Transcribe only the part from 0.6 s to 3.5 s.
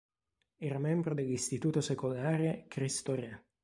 membro dell'Istituto secolare Cristo Re.